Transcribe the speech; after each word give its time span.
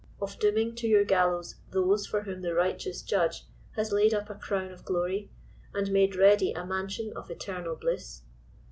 —of 0.19 0.39
dooming 0.39 0.73
to 0.73 0.87
your 0.87 1.03
gallows 1.03 1.57
those 1.69 2.07
for 2.07 2.21
whom 2.23 2.41
the 2.41 2.55
Righteous 2.55 3.03
Judge 3.03 3.43
has 3.75 3.91
laid 3.91 4.15
up 4.15 4.31
a 4.31 4.35
crown 4.35 4.71
of 4.71 4.83
glory 4.83 5.29
and 5.75 5.91
made 5.91 6.15
ready 6.15 6.53
a 6.53 6.65
mansion 6.65 7.13
of 7.15 7.29
eternal 7.29 7.75
bliss 7.75 8.23